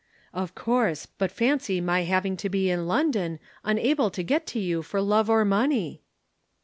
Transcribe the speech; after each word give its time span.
"'Of 0.33 0.55
course. 0.55 1.05
But 1.05 1.31
fancy 1.31 1.79
my 1.79 2.01
having 2.05 2.35
to 2.37 2.49
be 2.49 2.71
in 2.71 2.87
London, 2.87 3.37
unable 3.63 4.09
to 4.09 4.23
get 4.23 4.47
to 4.47 4.57
you 4.59 4.81
for 4.81 4.99
love 4.99 5.29
or 5.29 5.45
money!' 5.45 6.01